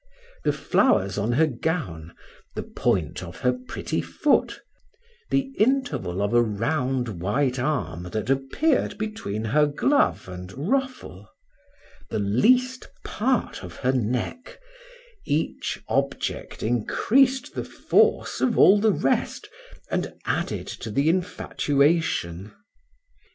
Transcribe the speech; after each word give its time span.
the 0.43 0.51
flowers 0.51 1.15
on 1.15 1.33
her 1.33 1.45
gown, 1.45 2.15
the 2.55 2.63
point 2.63 3.21
of 3.21 3.41
her 3.41 3.53
pretty 3.53 4.01
foot, 4.01 4.59
the 5.29 5.53
interval 5.59 6.23
of 6.23 6.33
a 6.33 6.41
round 6.41 7.21
white 7.21 7.59
arm 7.59 8.01
that 8.11 8.27
appeared 8.27 8.97
between 8.97 9.45
her 9.45 9.67
glove 9.67 10.27
and 10.27 10.53
ruffle, 10.57 11.29
the 12.09 12.17
least 12.17 12.87
part 13.05 13.63
of 13.63 13.75
her 13.75 13.91
neck, 13.91 14.59
each 15.23 15.79
object 15.87 16.63
increased 16.63 17.53
the 17.53 17.63
force 17.63 18.41
of 18.41 18.57
all 18.57 18.79
the 18.79 18.91
rest, 18.91 19.49
and 19.91 20.15
added 20.25 20.65
to 20.65 20.89
the 20.89 21.09
infatuation. 21.09 22.51